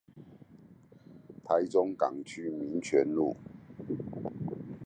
[1.43, 3.37] 台中港區民族路